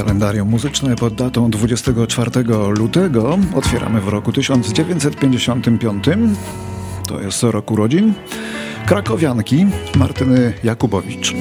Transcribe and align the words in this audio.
Kalendarium 0.00 0.48
muzyczne 0.48 0.96
pod 0.96 1.14
datą 1.14 1.50
24 1.50 2.30
lutego 2.78 3.38
otwieramy 3.54 4.00
w 4.00 4.08
roku 4.08 4.32
1955. 4.32 6.04
To 7.08 7.20
jest 7.20 7.42
rok 7.42 7.70
urodzin 7.70 8.14
krakowianki 8.86 9.66
Martyny 9.96 10.52
Jakubowicz. 10.64 11.34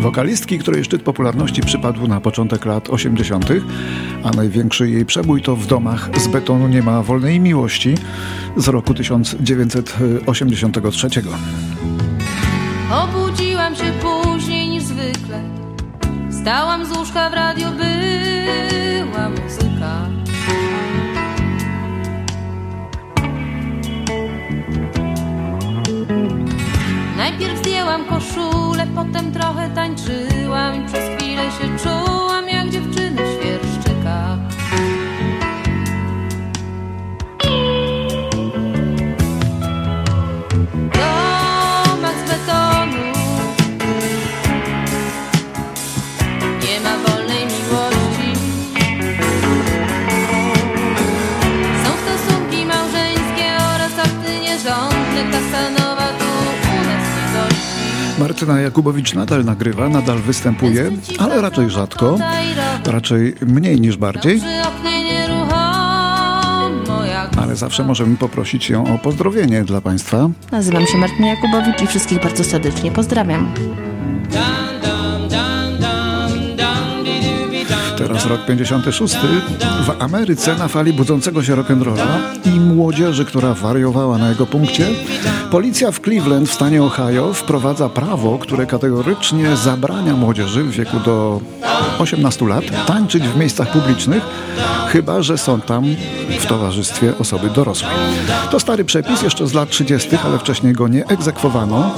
Wokalistki, 0.00 0.58
której 0.58 0.84
szczyt 0.84 1.02
popularności 1.02 1.62
przypadł 1.62 2.08
na 2.08 2.20
początek 2.20 2.64
lat 2.64 2.90
80., 2.90 3.46
a 4.24 4.30
największy 4.30 4.90
jej 4.90 5.06
przebój 5.06 5.42
to 5.42 5.56
w 5.56 5.66
domach 5.66 6.10
z 6.16 6.28
betonu 6.28 6.68
nie 6.68 6.82
ma 6.82 7.02
wolnej 7.02 7.40
miłości 7.40 7.94
z 8.56 8.68
roku 8.68 8.94
1983. 8.94 11.08
Obudziłam 12.90 13.76
się 13.76 13.92
później 14.02 14.68
niż 14.68 14.82
zwykle. 14.82 15.67
Stałam 16.48 16.84
z 16.84 16.96
łóżka 16.96 17.30
w 17.30 17.34
radio, 17.34 17.68
była 17.70 19.28
muzyka. 19.28 20.08
Najpierw 27.16 27.58
zdjęłam 27.58 28.04
koszulę, 28.04 28.86
potem 28.94 29.32
trochę 29.32 29.70
tańczyłam 29.70 30.84
i 30.84 30.86
przez 30.86 31.04
chwilę 31.16 31.42
się 31.42 31.78
czułam 31.82 32.17
Martyna 58.48 58.64
Jakubowicz 58.64 59.14
nadal 59.14 59.44
nagrywa, 59.44 59.88
nadal 59.88 60.18
występuje, 60.18 60.90
ale 61.18 61.40
raczej 61.40 61.70
rzadko, 61.70 62.18
raczej 62.86 63.34
mniej 63.46 63.80
niż 63.80 63.96
bardziej. 63.96 64.40
Ale 67.42 67.56
zawsze 67.56 67.84
możemy 67.84 68.16
poprosić 68.16 68.70
ją 68.70 68.94
o 68.94 68.98
pozdrowienie 68.98 69.64
dla 69.64 69.80
Państwa. 69.80 70.28
Nazywam 70.52 70.86
się 70.86 70.98
Martyna 70.98 71.28
Jakubowicz 71.28 71.82
i 71.82 71.86
wszystkich 71.86 72.22
bardzo 72.22 72.44
serdecznie 72.44 72.90
pozdrawiam. 72.90 73.54
Teraz 78.08 78.26
rok 78.26 78.44
56. 78.46 79.16
W 79.86 80.02
Ameryce 80.02 80.56
na 80.56 80.68
fali 80.68 80.92
budzącego 80.92 81.42
się 81.42 81.56
rock'n'rolla 81.56 82.06
i 82.44 82.60
młodzieży, 82.60 83.24
która 83.24 83.54
wariowała 83.54 84.18
na 84.18 84.28
jego 84.28 84.46
punkcie, 84.46 84.86
policja 85.50 85.92
w 85.92 86.00
Cleveland 86.00 86.48
w 86.48 86.52
stanie 86.52 86.82
Ohio 86.82 87.34
wprowadza 87.34 87.88
prawo, 87.88 88.38
które 88.38 88.66
kategorycznie 88.66 89.56
zabrania 89.56 90.16
młodzieży 90.16 90.62
w 90.62 90.70
wieku 90.70 91.00
do 91.00 91.40
18 91.98 92.46
lat 92.46 92.64
tańczyć 92.86 93.28
w 93.28 93.36
miejscach 93.36 93.72
publicznych, 93.72 94.22
chyba 94.88 95.22
że 95.22 95.38
są 95.38 95.60
tam 95.60 95.84
w 96.40 96.46
towarzystwie 96.46 97.18
osoby 97.18 97.50
dorosłej. 97.50 97.92
To 98.50 98.60
stary 98.60 98.84
przepis 98.84 99.22
jeszcze 99.22 99.46
z 99.46 99.54
lat 99.54 99.70
30., 99.70 100.08
ale 100.24 100.38
wcześniej 100.38 100.72
go 100.72 100.88
nie 100.88 101.06
egzekwowano. 101.06 101.94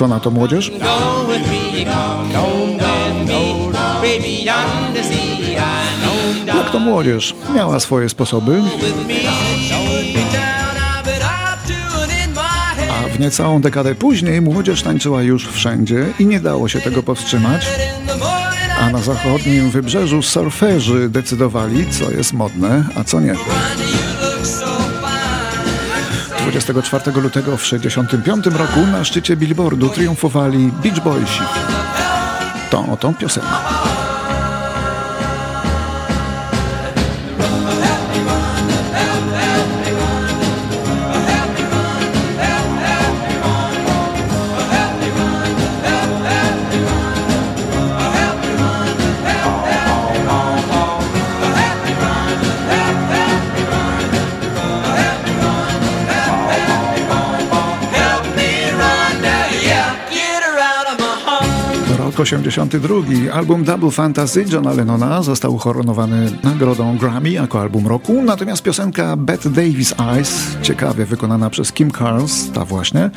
Co 0.00 0.08
na 0.08 0.20
to 0.20 0.30
młodzież? 0.30 0.72
Jak 6.46 6.70
to 6.72 6.78
młodzież 6.78 7.34
miała 7.54 7.80
swoje 7.80 8.08
sposoby, 8.08 8.62
a 12.90 13.08
w 13.08 13.20
niecałą 13.20 13.60
dekadę 13.60 13.94
później 13.94 14.40
młodzież 14.40 14.82
tańczyła 14.82 15.22
już 15.22 15.48
wszędzie 15.48 16.06
i 16.18 16.26
nie 16.26 16.40
dało 16.40 16.68
się 16.68 16.80
tego 16.80 17.02
powstrzymać. 17.02 17.66
A 18.80 18.90
na 18.90 18.98
zachodnim 18.98 19.70
wybrzeżu 19.70 20.22
surferzy 20.22 21.08
decydowali, 21.08 21.86
co 21.90 22.10
jest 22.10 22.32
modne, 22.32 22.84
a 22.96 23.04
co 23.04 23.20
nie. 23.20 23.34
24 26.50 27.20
lutego 27.20 27.56
w 27.56 27.62
1965 27.62 28.46
roku 28.46 28.86
na 28.92 29.04
szczycie 29.04 29.36
billboardu 29.36 29.88
triumfowali 29.88 30.72
Beach 30.82 31.00
Boysi. 31.00 31.40
Tą 32.70 32.92
oto 32.92 33.12
piosenką. 33.12 34.09
Rok 62.10 62.20
82. 62.20 63.32
Album 63.32 63.64
Double 63.64 63.90
Fantasy 63.90 64.44
Johna 64.48 64.72
Lennona 64.72 65.22
został 65.22 65.54
uhoronowany 65.54 66.30
nagrodą 66.42 66.96
Grammy 66.98 67.30
jako 67.30 67.60
album 67.60 67.86
roku, 67.86 68.22
natomiast 68.22 68.62
piosenka 68.62 69.16
Bette 69.16 69.50
Davis 69.50 69.94
Eyes, 69.98 70.56
ciekawie 70.62 71.04
wykonana 71.04 71.50
przez 71.50 71.72
Kim 71.72 71.90
Carls, 71.90 72.50
ta 72.52 72.64
właśnie, 72.64 73.10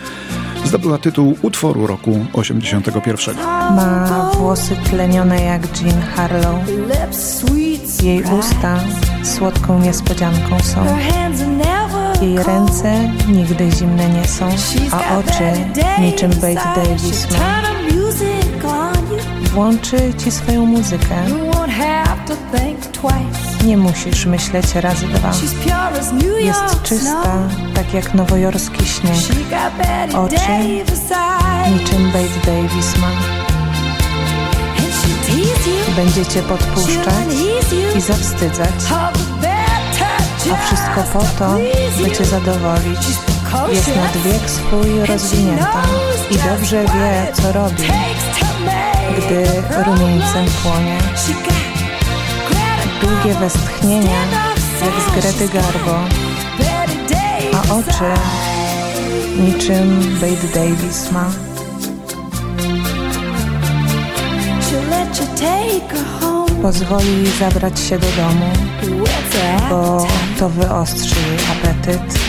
zdobyła 0.65 0.97
tytuł 0.97 1.37
utworu 1.41 1.87
roku 1.87 2.25
81. 2.33 3.35
Ma 3.75 4.31
włosy 4.37 4.75
tlenione 4.75 5.43
jak 5.43 5.81
Jean 5.81 6.01
Harlow. 6.01 6.55
Jej 8.03 8.23
usta 8.39 8.79
słodką 9.23 9.79
niespodzianką 9.79 10.59
są. 10.59 10.85
Jej 12.21 12.37
ręce 12.37 13.09
nigdy 13.27 13.71
zimne 13.71 14.09
nie 14.09 14.27
są, 14.27 14.49
a 14.91 15.17
oczy 15.17 15.51
niczym 16.01 16.31
Bette 16.31 16.73
Davis 16.75 17.27
ma. 17.31 17.63
Włączy 19.53 20.13
ci 20.23 20.31
swoją 20.31 20.65
muzykę. 20.65 21.15
Nie 23.65 23.77
musisz 23.77 24.25
myśleć 24.25 24.75
razy 24.75 25.07
dwa. 25.07 25.31
Jest 26.39 26.81
czysta, 26.83 27.33
tak 27.75 27.93
jak 27.93 28.13
nowojorski 28.13 28.85
śnieg. 28.85 29.15
Oczy 30.13 30.35
niczym 31.71 32.11
Bette 32.11 32.51
Davis 32.51 32.97
ma. 32.97 33.07
Będzie 35.95 36.25
cię 36.25 36.41
podpuszczać 36.41 37.27
i 37.97 38.01
zawstydzać. 38.01 38.69
A 40.53 40.55
wszystko 40.65 41.03
po 41.13 41.19
to, 41.39 41.57
by 42.03 42.11
cię 42.11 42.25
zadowolić. 42.25 42.99
Jest 43.69 43.95
nad 43.95 44.17
wiek 44.17 44.49
swój 44.49 45.05
rozwinięta 45.05 45.83
i 46.31 46.35
dobrze 46.35 46.83
wie, 46.83 47.33
co 47.33 47.51
robi, 47.51 47.83
gdy 49.17 49.45
rumieńcem 49.85 50.45
płonie. 50.63 50.97
Długie 53.01 53.39
westchnienia, 53.39 54.21
jak 54.81 54.93
z 55.01 55.21
Grety 55.21 55.53
Garbo, 55.53 55.99
a 57.53 57.73
oczy 57.73 58.21
niczym 59.39 60.17
Bette 60.21 60.59
Davis 60.59 61.11
ma. 61.11 61.25
Pozwoli 66.61 67.27
zabrać 67.39 67.79
się 67.79 67.99
do 67.99 68.07
domu, 68.07 68.51
bo 69.69 70.07
to 70.39 70.49
wyostrzy 70.49 71.15
jej 71.15 71.37
apetyt. 71.51 72.19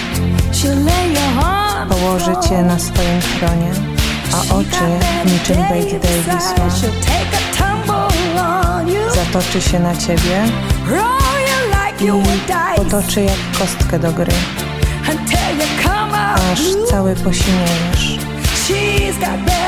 Położy 1.88 2.48
cię 2.48 2.62
na 2.62 2.78
swoim 2.78 3.20
tronie, 3.38 3.93
a 4.34 4.54
oczy 4.54 4.88
niczym 5.26 5.56
Bette 5.56 5.98
Davis 6.00 6.44
ma. 6.58 6.70
Zatoczy 9.14 9.60
się 9.62 9.80
na 9.80 9.96
ciebie 9.96 10.44
i 12.00 12.10
potoczy 12.76 13.22
jak 13.22 13.58
kostkę 13.58 13.98
do 13.98 14.12
gry, 14.12 14.32
aż 16.52 16.60
cały 16.90 17.14
posiniejesz, 17.16 18.18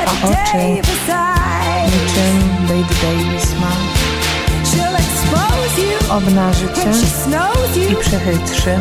a 0.07 0.27
oczy 0.27 0.57
niczym 1.85 2.67
Bette 2.67 2.95
Davis 3.01 3.51
ma. 3.61 3.71
Obnaży 6.17 6.67
cię 6.67 6.93
i 7.91 7.95
przechytrzy. 7.95 8.77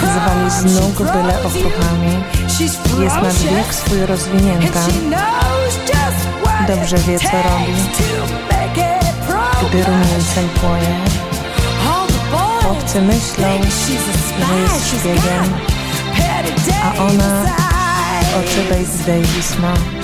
zwali 0.00 0.50
z 0.50 0.80
nóg 0.80 0.94
byle 1.12 1.34
okruchami. 1.46 2.24
Jest 2.62 2.80
nad 3.22 3.34
wiek 3.38 3.74
swój 3.74 4.06
rozwinięta. 4.06 4.80
Dobrze 6.68 6.96
wie, 6.96 7.18
co 7.18 7.26
robi, 7.26 7.72
gdy 9.68 9.84
rumieńcem 9.84 10.48
płoje. 10.60 10.96
Chłopcy 12.62 13.02
myślą, 13.02 13.48
że 14.48 14.54
jest 14.60 14.88
szpiegiem, 14.88 15.44
a 16.84 17.02
ona 17.02 17.42
oczy 18.40 18.62
Bates 18.70 19.06
Davis 19.06 19.58
ma. 19.58 20.01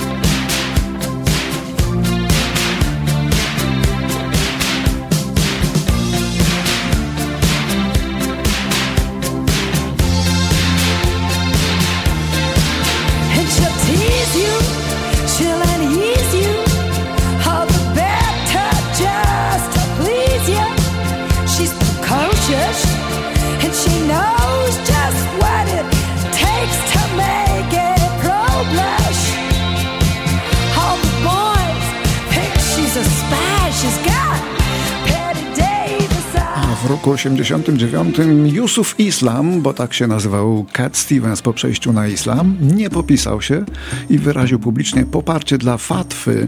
Roku 36.89 37.11
89 37.11 38.17
Yusuf 38.43 38.99
Islam, 38.99 39.61
bo 39.61 39.73
tak 39.73 39.93
się 39.93 40.07
nazywał 40.07 40.65
Cat 40.73 40.97
Stevens 40.97 41.41
po 41.41 41.53
przejściu 41.53 41.93
na 41.93 42.07
islam, 42.07 42.57
nie 42.61 42.89
popisał 42.89 43.41
się 43.41 43.63
i 44.09 44.17
wyraził 44.19 44.59
publicznie 44.59 45.05
poparcie 45.05 45.57
dla 45.57 45.77
fatwy, 45.77 46.47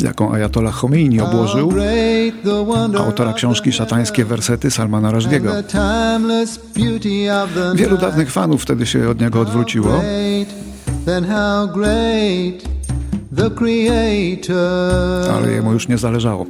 jaką 0.00 0.32
Ayatollah 0.32 0.74
Khomeini 0.74 1.20
obłożył, 1.20 1.72
autora 2.98 3.32
książki 3.32 3.72
Szatańskie 3.72 4.24
wersety 4.24 4.70
Salmana 4.70 5.12
Rushdie'ego. 5.12 5.62
Wielu 7.74 7.98
dawnych 7.98 8.32
fanów 8.32 8.62
wtedy 8.62 8.86
się 8.86 9.08
od 9.08 9.20
niego 9.20 9.40
odwróciło. 9.40 10.00
Ale 15.34 15.52
jemu 15.52 15.72
już 15.72 15.88
nie 15.88 15.98
zależało. 15.98 16.46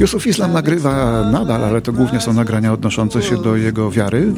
Jusuf 0.00 0.26
Islam 0.26 0.52
nagrywa 0.52 1.22
nadal, 1.30 1.64
ale 1.64 1.82
to 1.82 1.92
głównie 1.92 2.20
są 2.20 2.32
nagrania 2.32 2.72
odnoszące 2.72 3.22
się 3.22 3.42
do 3.42 3.56
jego 3.56 3.90
wiary, 3.90 4.32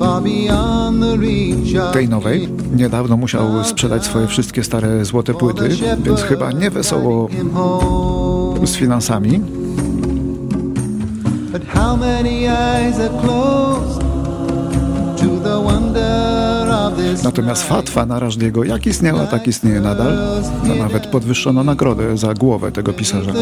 tej 1.92 2.08
nowej. 2.08 2.48
Niedawno 2.76 3.16
musiał 3.16 3.64
sprzedać 3.64 4.04
swoje 4.04 4.26
wszystkie 4.26 4.64
stare 4.64 5.04
złote 5.04 5.34
płyty, 5.34 5.68
więc 6.04 6.22
chyba 6.22 6.52
nie 6.52 6.70
wesoło 6.70 7.28
z 8.64 8.76
finansami. 8.76 9.40
But 11.52 11.64
how 11.64 11.96
many 11.96 12.46
eyes 12.46 13.00
are 13.00 13.20
closed 13.20 13.97
Natomiast 17.24 17.62
fatwa 17.62 18.06
na 18.06 18.18
Rashdiego 18.18 18.64
jak 18.64 18.86
istniała, 18.86 19.26
tak 19.26 19.46
istnieje 19.46 19.80
nadal. 19.80 20.12
No, 20.68 20.74
nawet 20.74 21.06
podwyższono 21.06 21.64
nagrodę 21.64 22.16
za 22.16 22.34
głowę 22.34 22.72
tego 22.72 22.92
pisarza. 22.92 23.32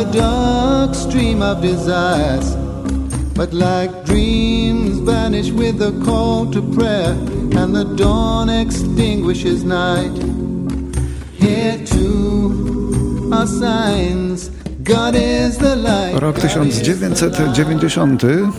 But 3.37 3.53
like 3.53 3.93
dreams 4.07 4.99
vanish 5.01 5.53
with 5.53 5.79
the 5.79 5.93
call 6.07 6.47
to 6.47 6.63
prayer, 6.63 7.15
and 7.59 7.75
the 7.75 7.85
dawn 7.85 8.49
extinguishes 8.49 9.63
night. 9.63 10.25
Here 11.39 11.79
too 11.85 13.31
are 13.33 13.47
signs. 13.47 14.51
God 14.85 15.15
is 15.15 15.59
the 15.59 15.77
light. 15.77 16.21
Rok 16.21 16.39
1990 16.39 18.53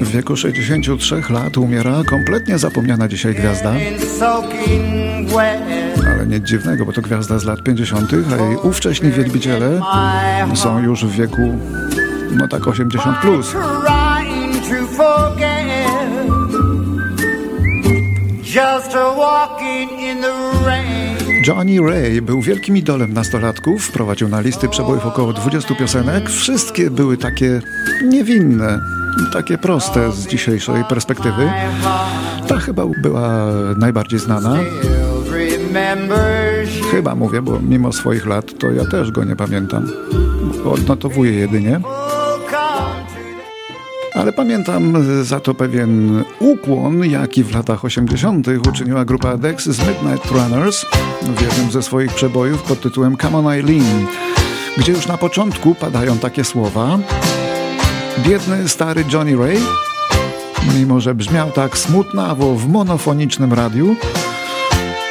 w 0.00 0.10
wieku 0.10 0.36
63 0.36 1.22
lat 1.30 1.56
umiera 1.56 2.02
kompletnie 2.10 2.58
zapomniana 2.58 3.08
dzisiaj 3.08 3.34
gwiazda. 3.34 3.72
Ale 6.06 6.26
nic 6.26 6.44
dziwnego, 6.44 6.86
bo 6.86 6.92
to 6.92 7.02
gwiazda 7.02 7.38
z 7.38 7.44
lat 7.44 7.62
50., 7.62 8.10
a 8.12 8.42
jej 8.42 8.56
ówcześni 8.56 9.10
wielbiciele 9.10 9.80
są 10.54 10.82
już 10.82 11.04
w 11.04 11.10
wieku, 11.10 11.58
no 12.30 12.48
tak 12.48 12.68
80 12.68 13.18
plus. 13.18 13.54
Just 18.54 18.92
walking 18.94 19.90
in 20.00 20.22
the 20.22 20.32
rain. 20.66 20.77
Johnny 21.48 21.80
Ray 21.80 22.22
był 22.22 22.40
wielkim 22.40 22.76
idolem 22.76 23.12
nastolatków, 23.12 23.84
wprowadził 23.84 24.28
na 24.28 24.40
listy 24.40 24.68
przebojów 24.68 25.06
około 25.06 25.32
20 25.32 25.74
piosenek. 25.74 26.30
Wszystkie 26.30 26.90
były 26.90 27.16
takie 27.16 27.60
niewinne, 28.04 28.80
takie 29.32 29.58
proste 29.58 30.12
z 30.12 30.26
dzisiejszej 30.26 30.84
perspektywy. 30.84 31.50
Ta 32.48 32.58
chyba 32.58 32.86
była 33.02 33.46
najbardziej 33.78 34.20
znana. 34.20 34.56
Chyba 36.90 37.14
mówię, 37.14 37.42
bo 37.42 37.60
mimo 37.60 37.92
swoich 37.92 38.26
lat 38.26 38.58
to 38.58 38.66
ja 38.66 38.84
też 38.84 39.10
go 39.10 39.24
nie 39.24 39.36
pamiętam. 39.36 39.86
Odnotowuję 40.64 41.32
jedynie. 41.32 41.80
Ale 44.18 44.32
pamiętam 44.32 45.04
za 45.24 45.40
to 45.40 45.54
pewien 45.54 46.24
ukłon, 46.38 47.04
jaki 47.04 47.44
w 47.44 47.54
latach 47.54 47.84
80. 47.84 48.46
uczyniła 48.68 49.04
grupa 49.04 49.36
Dex 49.36 49.64
z 49.64 49.78
Midnight 49.88 50.30
Runners 50.30 50.86
w 51.22 51.42
jednym 51.42 51.70
ze 51.70 51.82
swoich 51.82 52.12
przebojów 52.12 52.62
pod 52.62 52.80
tytułem 52.80 53.16
Come 53.16 53.38
on 53.38 53.48
Eileen, 53.48 54.06
gdzie 54.76 54.92
już 54.92 55.06
na 55.06 55.18
początku 55.18 55.74
padają 55.74 56.18
takie 56.18 56.44
słowa 56.44 56.98
Biedny 58.18 58.68
stary 58.68 59.04
Johnny 59.12 59.36
Ray, 59.36 59.58
mimo 60.78 61.00
że 61.00 61.14
brzmiał 61.14 61.50
tak 61.50 61.78
smutnawo 61.78 62.54
w 62.54 62.68
monofonicznym 62.68 63.52
radiu, 63.52 63.96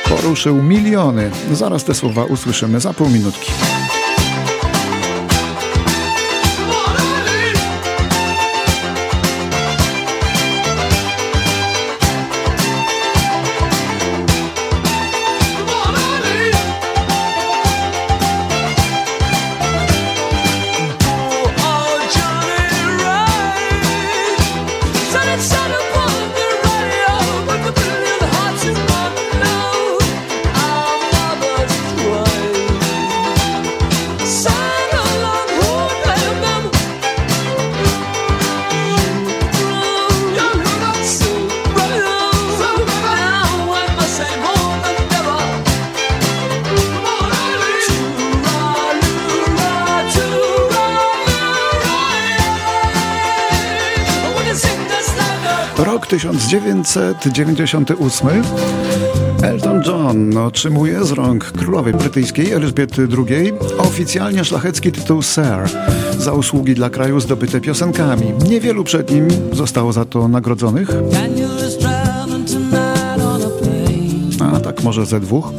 poruszył 0.09 0.63
miliony. 0.63 1.31
Zaraz 1.53 1.83
te 1.83 1.93
słowa 1.93 2.23
usłyszymy 2.23 2.79
za 2.79 2.93
pół 2.93 3.09
minutki. 3.09 3.51
Rok 55.77 56.07
1998. 56.07 58.43
Elton 59.43 59.81
John 59.85 60.37
otrzymuje 60.37 61.05
z 61.05 61.11
rąk 61.11 61.51
królowej 61.51 61.93
brytyjskiej 61.93 62.51
Elżbiety 62.51 63.07
II 63.17 63.53
oficjalnie 63.77 64.45
szlachecki 64.45 64.91
tytuł 64.91 65.21
Sir 65.21 65.69
za 66.19 66.33
usługi 66.33 66.75
dla 66.75 66.89
kraju 66.89 67.19
zdobyte 67.19 67.61
piosenkami. 67.61 68.33
Niewielu 68.49 68.83
przed 68.83 69.11
nim 69.11 69.27
zostało 69.51 69.93
za 69.93 70.05
to 70.05 70.27
nagrodzonych. 70.27 70.89
A 74.53 74.59
tak 74.59 74.83
może 74.83 75.05
ze 75.05 75.19
dwóch. 75.19 75.51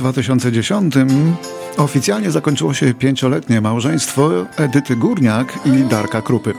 2010 0.00 0.94
oficjalnie 1.76 2.30
zakończyło 2.30 2.74
się 2.74 2.94
pięcioletnie 2.94 3.60
małżeństwo 3.60 4.30
Edyty 4.56 4.96
Górniak 4.96 5.58
i 5.64 5.70
Darka 5.88 6.22
Krupy. 6.22 6.54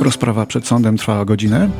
Rozprawa 0.00 0.46
przed 0.46 0.66
sądem 0.66 0.96
trwała 0.96 1.24
godzinę. 1.24 1.70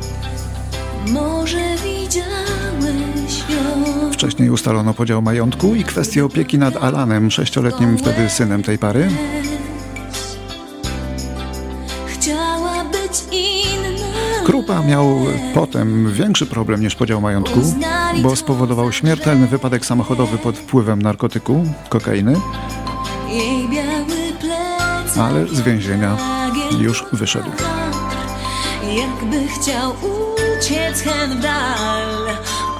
Wcześniej 4.11 4.49
ustalono 4.49 4.93
podział 4.93 5.21
majątku 5.21 5.75
i 5.75 5.83
kwestię 5.83 6.25
opieki 6.25 6.57
nad 6.57 6.77
Alanem, 6.83 7.31
sześcioletnim 7.31 7.97
wtedy 7.97 8.29
synem 8.29 8.63
tej 8.63 8.77
pary. 8.77 9.09
Krupa 14.67 14.83
miał 14.83 15.17
potem 15.53 16.11
większy 16.11 16.45
problem 16.45 16.81
niż 16.81 16.95
podział 16.95 17.21
majątku, 17.21 17.59
bo 18.21 18.35
spowodował 18.35 18.91
śmiertelny 18.91 19.47
wypadek 19.47 19.85
samochodowy 19.85 20.37
pod 20.37 20.57
wpływem 20.57 21.01
narkotyku, 21.01 21.65
kokainy, 21.89 22.35
ale 25.19 25.47
z 25.47 25.61
więzienia 25.61 26.17
już 26.79 27.05
wyszedł. 27.13 27.49
Jakby 28.83 29.47
chciał 29.47 29.91
uciec 29.91 31.01
hen 31.01 31.41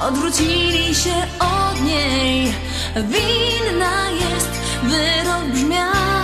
odwrócili 0.01 0.96
się 0.96 1.15
od 1.39 1.84
niej, 1.84 2.53
winna 2.96 4.10
jest, 4.12 4.51
wyrok 4.84 5.53
brzmiał. 5.53 6.16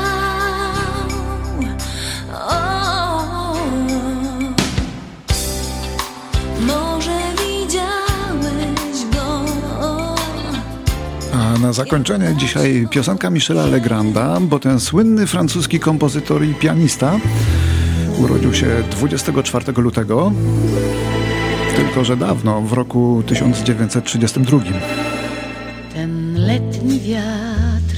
Na 11.64 11.74
zakończenie 11.74 12.36
dzisiaj 12.38 12.88
piosenka 12.90 13.30
Michela 13.30 13.66
Legranda, 13.66 14.40
bo 14.42 14.60
ten 14.60 14.80
słynny 14.80 15.28
francuski 15.28 15.80
kompozytor 15.80 16.44
i 16.44 16.54
pianista 16.54 17.20
urodził 18.18 18.54
się 18.54 18.68
24 18.92 19.74
lutego, 19.78 20.32
tylko 21.76 22.04
że 22.04 22.18
dawno, 22.18 22.62
w 22.62 22.74
roku 22.74 23.24
1932. 23.28 24.60
Ten 25.94 26.36
letni 26.36 27.00
wiatr, 27.00 27.96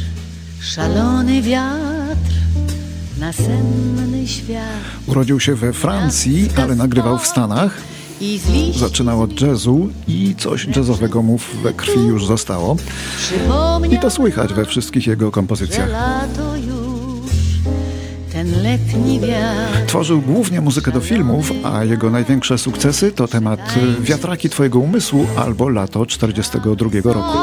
szalony 0.59 1.41
wiatr, 1.41 2.33
nasenny 3.19 4.27
świat. 4.27 4.63
Urodził 5.07 5.39
się 5.39 5.55
we 5.55 5.73
Francji, 5.73 6.49
ale 6.57 6.75
nagrywał 6.75 7.17
w 7.17 7.27
Stanach. 7.27 7.94
Zaczynał 8.75 9.21
od 9.21 9.41
jazzu 9.41 9.89
i 10.07 10.35
coś 10.37 10.67
jazzowego 10.75 11.21
mu 11.21 11.39
we 11.63 11.73
krwi 11.73 12.05
już 12.07 12.25
zostało. 12.25 12.75
I 13.91 13.99
to 13.99 14.09
słychać 14.09 14.53
we 14.53 14.65
wszystkich 14.65 15.07
jego 15.07 15.31
kompozycjach. 15.31 15.89
Tworzył 19.87 20.21
głównie 20.21 20.61
muzykę 20.61 20.91
do 20.91 21.01
filmów, 21.01 21.51
a 21.63 21.83
jego 21.83 22.09
największe 22.09 22.57
sukcesy 22.57 23.11
to 23.11 23.27
temat 23.27 23.59
Wiatraki 23.99 24.49
Twojego 24.49 24.79
Umysłu 24.79 25.27
albo 25.37 25.69
Lato 25.69 26.05
42 26.05 26.89
roku. 27.13 27.37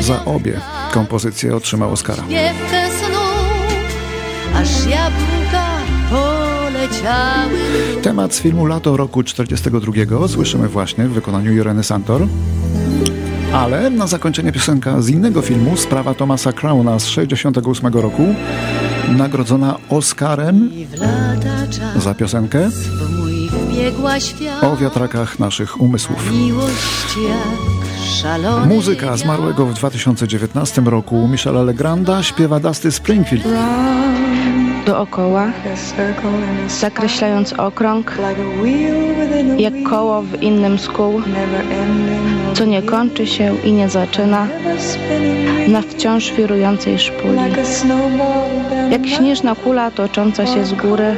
Za 0.00 0.24
obie 0.24 0.60
kompozycje 0.92 1.56
otrzymał 1.56 1.92
Oscara. 1.92 2.22
Aż 4.54 4.86
jabłka 4.86 5.76
Temat 8.02 8.34
z 8.34 8.40
filmu 8.40 8.66
Lato 8.66 8.96
roku 8.96 9.22
42 9.22 10.28
słyszymy 10.28 10.68
właśnie 10.68 11.04
w 11.04 11.10
wykonaniu 11.10 11.52
Ireny 11.52 11.84
Santor. 11.84 12.26
Ale 13.52 13.90
na 13.90 14.06
zakończenie 14.06 14.52
piosenka 14.52 15.02
z 15.02 15.08
innego 15.08 15.42
filmu, 15.42 15.76
sprawa 15.76 16.14
Thomasa 16.14 16.52
Crowna 16.52 16.98
z 16.98 17.06
68 17.06 17.94
roku, 17.94 18.34
nagrodzona 19.08 19.76
Oscarem 19.88 20.70
za 21.96 22.14
piosenkę 22.14 22.70
o 24.62 24.76
wiatrakach 24.76 25.38
naszych 25.38 25.80
umysłów. 25.80 26.30
Muzyka 28.68 29.16
zmarłego 29.16 29.66
w 29.66 29.74
2019 29.74 30.82
roku 30.82 31.28
Michela 31.28 31.62
Legranda 31.62 32.22
śpiewa 32.22 32.60
Dusty 32.60 32.92
Springfield 32.92 33.44
dookoła, 34.86 35.46
zakreślając 36.68 37.52
okrąg, 37.52 38.18
jak 39.58 39.74
koło 39.90 40.22
w 40.22 40.42
innym 40.42 40.78
z 40.78 40.88
kół, 40.88 41.22
co 42.54 42.64
nie 42.64 42.82
kończy 42.82 43.26
się 43.26 43.54
i 43.64 43.72
nie 43.72 43.88
zaczyna 43.88 44.46
na 45.68 45.82
wciąż 45.82 46.32
wirującej 46.32 46.98
szpuli. 46.98 47.38
Jak 48.90 49.06
śnieżna 49.06 49.54
kula 49.54 49.90
tocząca 49.90 50.46
się 50.46 50.64
z 50.64 50.72
góry 50.72 51.16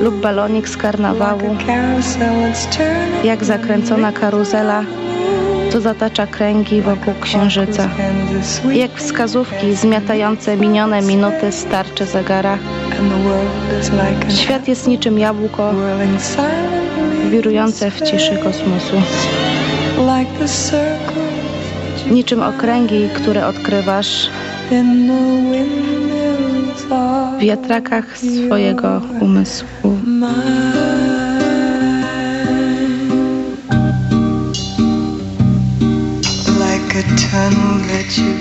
lub 0.00 0.20
balonik 0.20 0.68
z 0.68 0.76
karnawału, 0.76 1.56
jak 3.24 3.44
zakręcona 3.44 4.12
karuzela, 4.12 4.84
co 5.72 5.80
zatacza 5.80 6.26
kręgi 6.26 6.82
wokół 6.82 7.14
księżyca. 7.20 7.88
Jak 8.72 8.90
wskazówki 8.94 9.74
zmiatające 9.74 10.56
minione 10.56 11.02
minuty 11.02 11.52
starczy 11.52 12.06
zegara. 12.06 12.58
Świat 14.28 14.68
jest 14.68 14.86
niczym 14.86 15.18
jabłko 15.18 15.72
wirujące 17.30 17.90
w 17.90 18.00
ciszy 18.02 18.36
kosmosu. 18.36 19.02
Niczym 22.10 22.42
okręgi, 22.42 23.08
które 23.14 23.46
odkrywasz 23.46 24.30
w 27.38 27.40
wiatrakach 27.40 28.18
swojego 28.18 29.00
umysłu. 29.20 29.98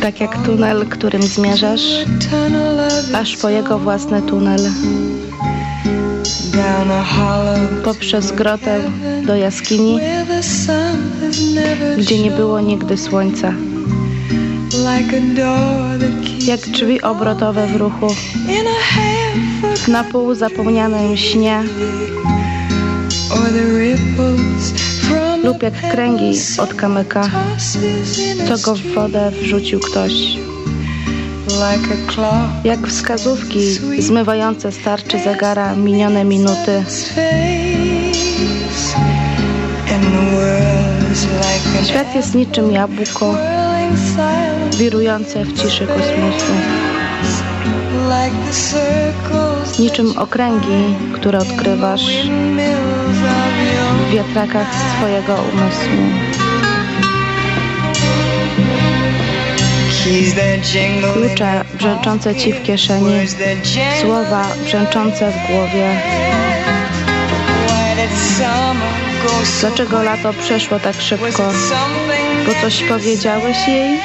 Tak 0.01 0.19
jak 0.19 0.45
tunel, 0.45 0.85
którym 0.85 1.21
zmierzasz, 1.21 1.81
aż 3.13 3.37
po 3.37 3.49
jego 3.49 3.79
własny 3.79 4.21
tunel. 4.21 4.71
Poprzez 7.83 8.31
grotę 8.31 8.79
do 9.25 9.35
jaskini, 9.35 9.99
gdzie 11.97 12.19
nie 12.19 12.31
było 12.31 12.59
nigdy 12.59 12.97
słońca. 12.97 13.53
Jak 16.45 16.59
drzwi 16.59 17.01
obrotowe 17.01 17.67
w 17.67 17.75
ruchu, 17.75 18.07
na 19.87 20.03
pół 20.03 20.35
zapomnianym 20.35 21.17
śnie 21.17 21.63
lub 25.47 25.63
jak 25.63 25.91
kręgi 25.91 26.33
od 26.59 26.73
kamyka, 26.73 27.29
co 28.47 28.57
go 28.65 28.75
w 28.75 28.81
wodę 28.81 29.31
wrzucił 29.31 29.79
ktoś. 29.79 30.11
Jak 32.63 32.87
wskazówki 32.87 33.59
zmywające 33.99 34.71
starczy 34.71 35.19
zegara 35.19 35.75
minione 35.75 36.25
minuty. 36.25 36.83
Świat 41.85 42.15
jest 42.15 42.35
niczym 42.35 42.71
jabłko 42.71 43.35
wirujące 44.77 45.45
w 45.45 45.61
ciszy 45.61 45.87
kosmosu. 45.87 46.53
Niczym 49.79 50.17
okręgi, 50.17 50.95
które 51.13 51.39
odkrywasz 51.39 52.05
w 53.07 54.11
wiatrakach 54.11 54.67
swojego 54.97 55.35
umysłu. 55.53 56.03
Klucze 61.13 61.65
brzęczące 61.73 62.35
ci 62.35 62.53
w 62.53 62.63
kieszeni, 62.63 63.27
słowa 64.01 64.45
brzęczące 64.65 65.31
w 65.31 65.51
głowie. 65.51 66.01
Dlaczego 69.61 70.03
lato 70.03 70.33
przeszło 70.33 70.79
tak 70.79 71.01
szybko? 71.01 71.51
Bo 72.45 72.51
coś 72.61 72.83
powiedziałeś 72.83 73.67
jej? 73.67 73.99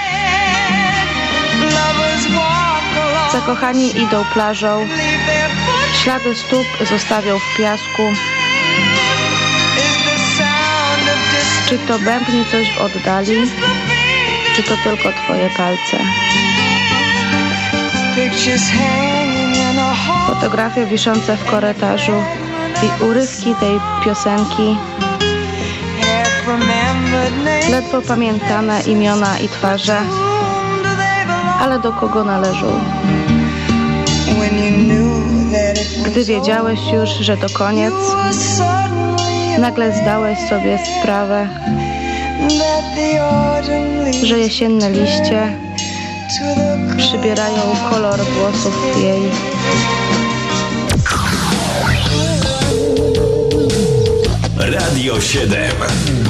Zakochani 3.33 4.01
idą 4.01 4.25
plażą, 4.35 4.89
ślady 6.03 6.35
stóp 6.35 6.67
zostawią 6.91 7.39
w 7.39 7.57
piasku. 7.59 8.03
Czy 11.69 11.79
to 11.79 11.99
bębni 11.99 12.45
coś 12.51 12.73
w 12.73 12.81
oddali, 12.81 13.37
czy 14.57 14.63
to 14.63 14.75
tylko 14.85 15.09
twoje 15.25 15.51
palce? 15.57 15.97
Fotografie 20.27 20.87
wiszące 20.87 21.37
w 21.37 21.45
korytarzu 21.45 22.13
i 22.83 23.05
urywki 23.05 23.55
tej 23.55 23.81
piosenki 24.05 24.77
Ledwo 27.71 28.03
pamiętane 28.03 28.83
imiona 28.83 29.39
i 29.39 29.49
twarze, 29.49 30.01
ale 31.61 31.79
do 31.79 31.93
kogo 31.93 32.25
należą? 32.25 32.81
Gdy 36.07 36.25
wiedziałeś 36.25 36.81
już, 36.93 37.11
że 37.11 37.37
to 37.37 37.47
koniec, 37.59 37.95
nagle 39.59 39.93
zdałeś 39.93 40.39
sobie 40.39 40.79
sprawę, 41.01 41.49
że 44.23 44.39
jesienne 44.39 44.91
liście 44.91 45.53
przybierają 46.97 47.63
kolor 47.91 48.21
włosów 48.21 48.97
jej. 49.03 49.23
Radio 54.57 55.21
7 55.21 56.22